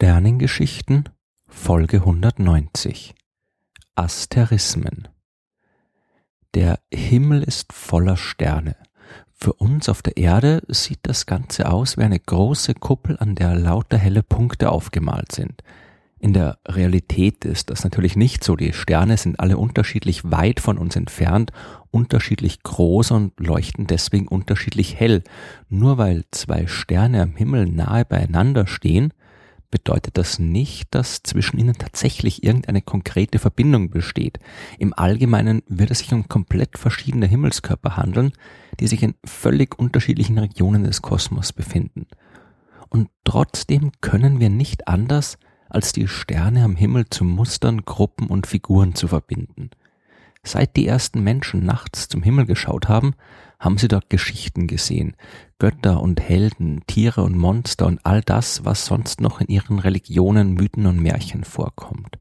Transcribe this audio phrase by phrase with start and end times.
[0.00, 1.08] Sternengeschichten
[1.48, 3.16] Folge 190
[3.96, 5.08] Asterismen
[6.54, 8.76] Der Himmel ist voller Sterne.
[9.34, 13.56] Für uns auf der Erde sieht das Ganze aus wie eine große Kuppel, an der
[13.56, 15.64] lauter helle Punkte aufgemalt sind.
[16.20, 18.54] In der Realität ist das natürlich nicht so.
[18.54, 21.50] Die Sterne sind alle unterschiedlich weit von uns entfernt,
[21.90, 25.24] unterschiedlich groß und leuchten deswegen unterschiedlich hell.
[25.68, 29.12] Nur weil zwei Sterne am Himmel nahe beieinander stehen,
[29.70, 34.38] bedeutet das nicht, dass zwischen ihnen tatsächlich irgendeine konkrete Verbindung besteht.
[34.78, 38.32] Im Allgemeinen wird es sich um komplett verschiedene Himmelskörper handeln,
[38.80, 42.06] die sich in völlig unterschiedlichen Regionen des Kosmos befinden.
[42.88, 48.46] Und trotzdem können wir nicht anders, als die Sterne am Himmel zu Mustern, Gruppen und
[48.46, 49.70] Figuren zu verbinden.
[50.42, 53.14] Seit die ersten Menschen nachts zum Himmel geschaut haben,
[53.58, 55.16] haben sie dort Geschichten gesehen,
[55.58, 60.54] Götter und Helden, Tiere und Monster und all das, was sonst noch in ihren Religionen,
[60.54, 62.18] Mythen und Märchen vorkommt.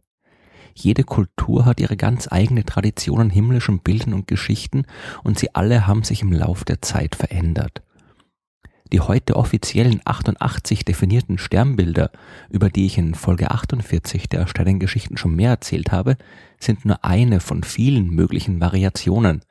[0.73, 4.85] Jede Kultur hat ihre ganz eigene Tradition an himmlischen Bildern und Geschichten
[5.23, 7.81] und sie alle haben sich im Lauf der Zeit verändert.
[8.93, 12.09] Die heute offiziellen 88 definierten Sternbilder,
[12.49, 16.16] über die ich in Folge 48 der Sternengeschichten schon mehr erzählt habe,
[16.59, 19.41] sind nur eine von vielen möglichen Variationen.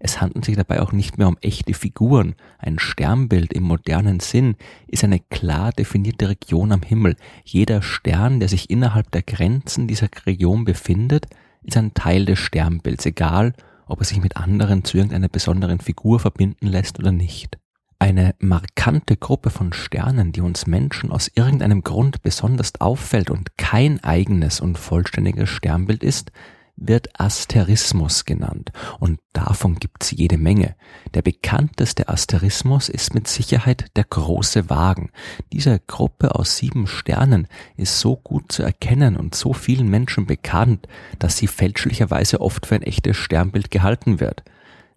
[0.00, 2.34] Es handelt sich dabei auch nicht mehr um echte Figuren.
[2.58, 4.56] Ein Sternbild im modernen Sinn
[4.88, 7.16] ist eine klar definierte Region am Himmel.
[7.44, 11.26] Jeder Stern, der sich innerhalb der Grenzen dieser Region befindet,
[11.62, 13.52] ist ein Teil des Sternbilds, egal
[13.86, 17.59] ob er sich mit anderen zu irgendeiner besonderen Figur verbinden lässt oder nicht.
[18.02, 24.02] Eine markante Gruppe von Sternen, die uns Menschen aus irgendeinem Grund besonders auffällt und kein
[24.02, 26.32] eigenes und vollständiges Sternbild ist,
[26.76, 30.76] wird Asterismus genannt und davon gibt's jede Menge.
[31.12, 35.10] Der bekannteste Asterismus ist mit Sicherheit der große Wagen.
[35.52, 40.88] Diese Gruppe aus sieben Sternen ist so gut zu erkennen und so vielen Menschen bekannt,
[41.18, 44.42] dass sie fälschlicherweise oft für ein echtes Sternbild gehalten wird.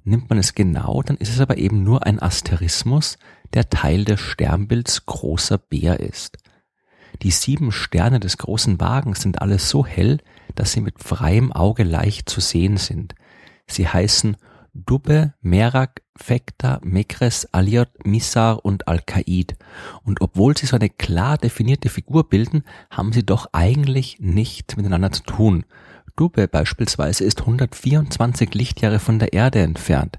[0.04, 3.18] Nimmt man es genau, dann ist es aber eben nur ein Asterismus,
[3.54, 6.38] der Teil des Sternbilds großer Bär ist.
[7.22, 10.20] Die sieben Sterne des großen Wagens sind alle so hell,
[10.56, 13.16] dass sie mit freiem Auge leicht zu sehen sind.
[13.68, 14.36] Sie heißen
[14.74, 19.56] Dubbe, Merak, Fekta, Mekres, Aliot, Missar und Al-Qaid.
[20.04, 25.12] Und obwohl sie so eine klar definierte Figur bilden, haben sie doch eigentlich nichts miteinander
[25.12, 25.66] zu tun.
[26.16, 30.18] Dubbe beispielsweise ist 124 Lichtjahre von der Erde entfernt.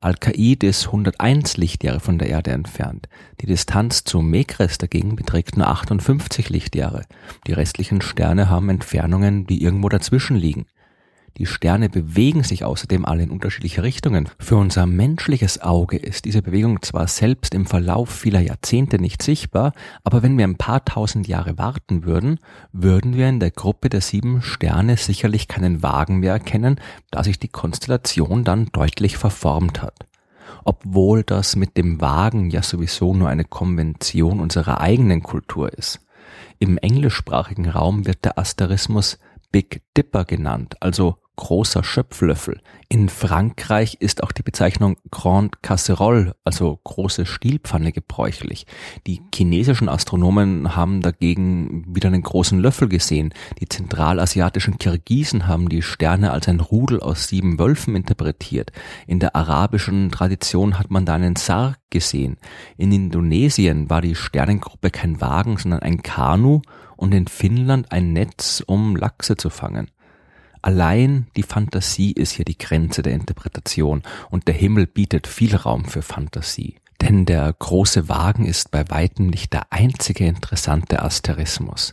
[0.00, 3.08] Al-Qaid ist 101 Lichtjahre von der Erde entfernt.
[3.40, 7.06] Die Distanz zu Mekres dagegen beträgt nur 58 Lichtjahre.
[7.46, 10.66] Die restlichen Sterne haben Entfernungen, die irgendwo dazwischen liegen.
[11.36, 14.28] Die Sterne bewegen sich außerdem alle in unterschiedliche Richtungen.
[14.38, 19.72] Für unser menschliches Auge ist diese Bewegung zwar selbst im Verlauf vieler Jahrzehnte nicht sichtbar,
[20.04, 22.38] aber wenn wir ein paar tausend Jahre warten würden,
[22.72, 26.80] würden wir in der Gruppe der sieben Sterne sicherlich keinen Wagen mehr erkennen,
[27.10, 30.06] da sich die Konstellation dann deutlich verformt hat
[30.64, 36.00] obwohl das mit dem Wagen ja sowieso nur eine Konvention unserer eigenen Kultur ist.
[36.58, 39.18] Im englischsprachigen Raum wird der Asterismus
[39.52, 42.60] Big Dipper genannt, also großer Schöpflöffel.
[42.88, 48.66] In Frankreich ist auch die Bezeichnung Grande Casserole, also große Stielpfanne gebräuchlich.
[49.06, 53.32] Die chinesischen Astronomen haben dagegen wieder einen großen Löffel gesehen.
[53.58, 58.70] Die zentralasiatischen Kirgisen haben die Sterne als ein Rudel aus sieben Wölfen interpretiert.
[59.06, 62.36] In der arabischen Tradition hat man da einen Sarg gesehen.
[62.76, 66.62] In Indonesien war die Sternengruppe kein Wagen, sondern ein Kanu
[66.96, 69.90] und in Finnland ein Netz, um Lachse zu fangen.
[70.64, 75.84] Allein die Fantasie ist hier die Grenze der Interpretation und der Himmel bietet viel Raum
[75.84, 76.76] für Fantasie.
[77.02, 81.92] Denn der große Wagen ist bei weitem nicht der einzige interessante Asterismus.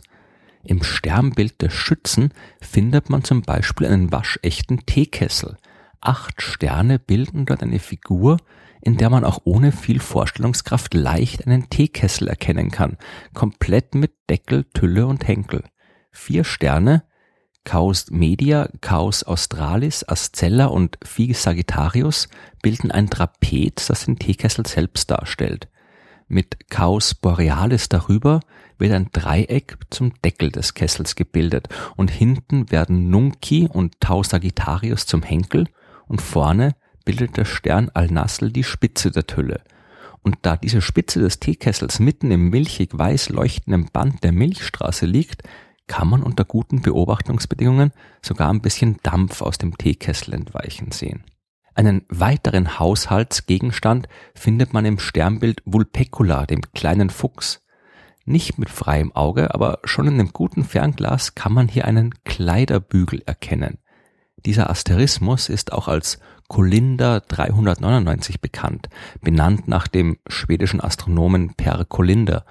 [0.64, 2.32] Im Sternbild des Schützen
[2.62, 5.58] findet man zum Beispiel einen waschechten Teekessel.
[6.00, 8.38] Acht Sterne bilden dort eine Figur,
[8.80, 12.96] in der man auch ohne viel Vorstellungskraft leicht einen Teekessel erkennen kann,
[13.34, 15.62] komplett mit Deckel, Tülle und Henkel.
[16.10, 17.02] Vier Sterne
[17.64, 22.28] Chaos Media, Chaos Australis, Ascella und Phi Sagittarius
[22.60, 25.68] bilden ein Trapez, das den Teekessel selbst darstellt.
[26.28, 28.40] Mit Chaos Borealis darüber
[28.78, 35.06] wird ein Dreieck zum Deckel des Kessels gebildet und hinten werden Nunki und Tau Sagittarius
[35.06, 35.68] zum Henkel
[36.08, 36.74] und vorne
[37.04, 39.60] bildet der Stern Al-Nasl die Spitze der Tülle.
[40.22, 45.42] Und da diese Spitze des Teekessels mitten im milchig weiß leuchtenden Band der Milchstraße liegt,
[45.86, 47.92] kann man unter guten Beobachtungsbedingungen
[48.22, 51.24] sogar ein bisschen Dampf aus dem Teekessel entweichen sehen.
[51.74, 57.62] Einen weiteren Haushaltsgegenstand findet man im Sternbild Vulpecula, dem kleinen Fuchs.
[58.24, 63.22] Nicht mit freiem Auge, aber schon in einem guten Fernglas kann man hier einen Kleiderbügel
[63.26, 63.78] erkennen.
[64.44, 66.18] Dieser Asterismus ist auch als
[66.48, 68.88] Kolinder 399 bekannt,
[69.20, 72.44] benannt nach dem schwedischen Astronomen Per Kolinder.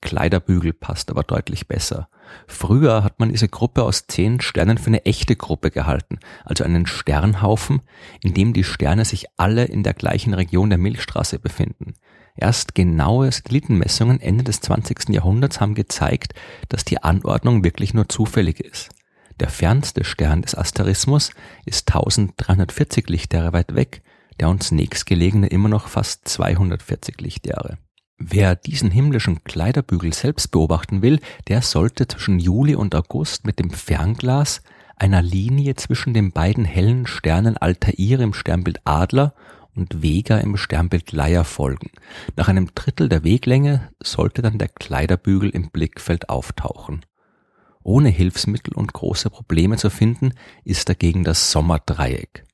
[0.00, 2.08] Kleiderbügel passt aber deutlich besser.
[2.46, 6.86] Früher hat man diese Gruppe aus zehn Sternen für eine echte Gruppe gehalten, also einen
[6.86, 7.82] Sternhaufen,
[8.22, 11.94] in dem die Sterne sich alle in der gleichen Region der Milchstraße befinden.
[12.36, 15.10] Erst genaue Satellitenmessungen Ende des 20.
[15.10, 16.34] Jahrhunderts haben gezeigt,
[16.68, 18.90] dass die Anordnung wirklich nur zufällig ist.
[19.40, 21.30] Der fernste Stern des Asterismus
[21.64, 24.02] ist 1340 Lichtjahre weit weg,
[24.38, 27.78] der uns nächstgelegene immer noch fast 240 Lichtjahre.
[28.22, 33.70] Wer diesen himmlischen Kleiderbügel selbst beobachten will, der sollte zwischen Juli und August mit dem
[33.70, 34.60] Fernglas
[34.96, 39.34] einer Linie zwischen den beiden hellen Sternen Altair im Sternbild Adler
[39.74, 41.90] und Vega im Sternbild Leier folgen.
[42.36, 47.06] Nach einem Drittel der Weglänge sollte dann der Kleiderbügel im Blickfeld auftauchen.
[47.82, 52.44] Ohne Hilfsmittel und große Probleme zu finden, ist dagegen das Sommerdreieck.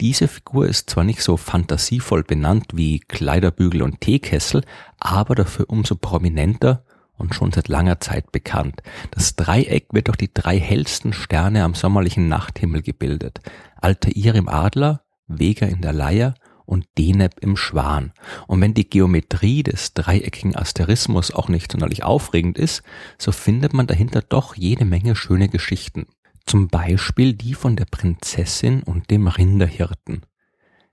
[0.00, 4.64] Diese Figur ist zwar nicht so fantasievoll benannt wie Kleiderbügel und Teekessel,
[4.98, 6.84] aber dafür umso prominenter
[7.18, 8.82] und schon seit langer Zeit bekannt.
[9.10, 13.40] Das Dreieck wird durch die drei hellsten Sterne am sommerlichen Nachthimmel gebildet.
[13.76, 18.12] Altair im Adler, Vega in der Leier und Deneb im Schwan.
[18.46, 22.82] Und wenn die Geometrie des dreieckigen Asterismus auch nicht sonderlich aufregend ist,
[23.18, 26.06] so findet man dahinter doch jede Menge schöne Geschichten.
[26.50, 30.22] Zum Beispiel die von der Prinzessin und dem Rinderhirten.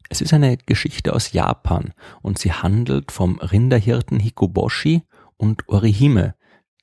[0.07, 5.01] Es ist eine Geschichte aus Japan und sie handelt vom Rinderhirten Hikoboshi
[5.36, 6.36] und Orihime,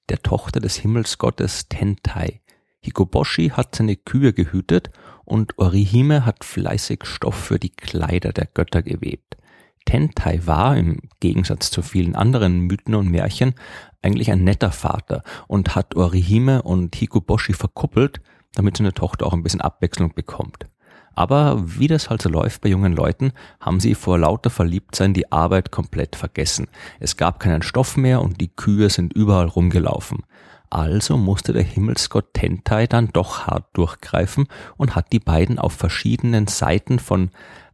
[0.08, 2.40] der Tochter des Himmelsgottes Tentai.
[2.80, 4.90] Hikoboshi hat seine Kühe gehütet
[5.24, 9.36] und Orihime hat fleißig Stoff für die Kleider der Götter gewebt.
[9.84, 13.54] Tentai war, im Gegensatz zu vielen anderen Mythen und Märchen,
[14.02, 18.20] eigentlich ein netter Vater und hat Orihime und Hikoboshi verkuppelt,
[18.54, 20.66] damit seine Tochter auch ein bisschen Abwechslung bekommt.
[21.14, 25.30] Aber wie das halt so läuft bei jungen Leuten, haben sie vor lauter Verliebtsein die
[25.30, 26.68] Arbeit komplett vergessen.
[26.98, 30.24] Es gab keinen Stoff mehr und die Kühe sind überall rumgelaufen.
[30.70, 36.48] Also musste der Himmelsgott Tentai dann doch hart durchgreifen und hat die beiden auf verschiedenen
[36.48, 37.30] Seiten von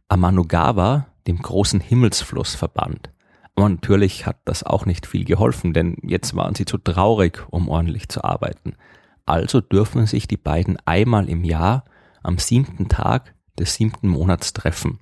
[0.07, 3.09] Amanogawa, dem großen Himmelsfluss, verbannt.
[3.55, 7.69] Aber natürlich hat das auch nicht viel geholfen, denn jetzt waren sie zu traurig, um
[7.69, 8.75] ordentlich zu arbeiten.
[9.25, 11.85] Also dürfen sich die beiden einmal im Jahr
[12.23, 14.99] am siebten Tag des siebten Monats treffen.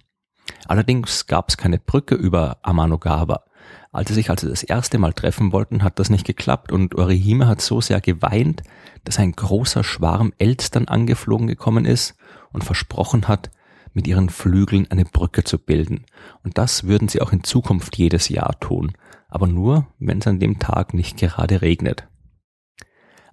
[0.68, 3.44] Allerdings gab es keine Brücke über Amanogawa.
[3.92, 7.48] Als sie sich also das erste Mal treffen wollten, hat das nicht geklappt und Orihime
[7.48, 8.64] hat so sehr geweint,
[9.04, 12.16] dass ein großer Schwarm Elstern angeflogen gekommen ist
[12.52, 13.50] und versprochen hat,
[13.94, 16.06] mit ihren Flügeln eine Brücke zu bilden.
[16.44, 18.94] Und das würden sie auch in Zukunft jedes Jahr tun,
[19.28, 22.08] aber nur, wenn es an dem Tag nicht gerade regnet.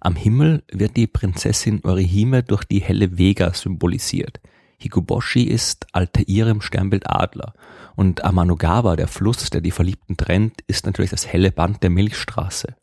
[0.07, 4.39] Am Himmel wird die Prinzessin Orihime durch die helle Vega symbolisiert.
[4.79, 7.55] Hikoboshi ist Altair im Sternbild Adler
[7.97, 12.77] und Amanogawa, der Fluss, der die Verliebten trennt, ist natürlich das helle Band der Milchstraße.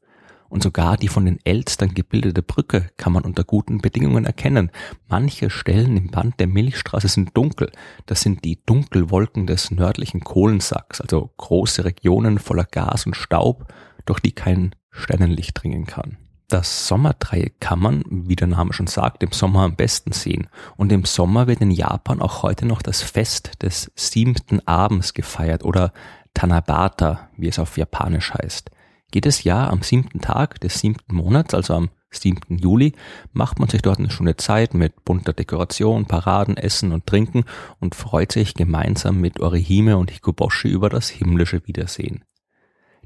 [0.49, 4.69] Und sogar die von den Elstern gebildete Brücke kann man unter guten Bedingungen erkennen.
[5.07, 7.71] Manche Stellen im Band der Milchstraße sind dunkel.
[8.05, 13.71] Das sind die Dunkelwolken des nördlichen Kohlensacks, also große Regionen voller Gas und Staub,
[14.03, 16.17] durch die kein Sternenlicht dringen kann.
[16.53, 20.49] Das Sommerdreieck kann man, wie der Name schon sagt, im Sommer am besten sehen.
[20.77, 25.65] Und im Sommer wird in Japan auch heute noch das Fest des siebten Abends gefeiert
[25.65, 25.93] oder
[26.35, 28.69] Tanabata, wie es auf Japanisch heißt.
[29.11, 32.59] Jedes Jahr am siebten Tag des siebten Monats, also am 7.
[32.59, 32.93] Juli,
[33.31, 37.45] macht man sich dort eine schöne Zeit mit bunter Dekoration, Paraden, Essen und Trinken
[37.79, 42.23] und freut sich gemeinsam mit Orihime und Hikoboshi über das himmlische Wiedersehen.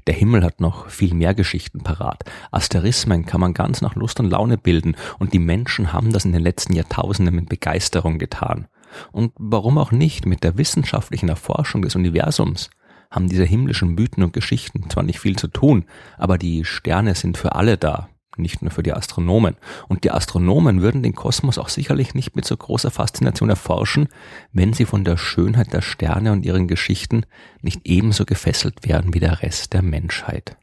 [0.08, 2.24] Der Himmel hat noch viel mehr Geschichten parat.
[2.50, 6.32] Asterismen kann man ganz nach Lust und Laune bilden und die Menschen haben das in
[6.32, 8.68] den letzten Jahrtausenden mit Begeisterung getan.
[9.12, 12.70] Und warum auch nicht mit der wissenschaftlichen Erforschung des Universums?
[13.10, 15.84] haben diese himmlischen Mythen und Geschichten zwar nicht viel zu tun,
[16.18, 19.56] aber die Sterne sind für alle da, nicht nur für die Astronomen.
[19.88, 24.08] Und die Astronomen würden den Kosmos auch sicherlich nicht mit so großer Faszination erforschen,
[24.52, 27.24] wenn sie von der Schönheit der Sterne und ihren Geschichten
[27.62, 30.56] nicht ebenso gefesselt wären wie der Rest der Menschheit.